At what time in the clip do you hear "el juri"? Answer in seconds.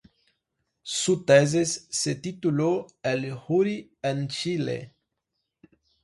3.03-3.93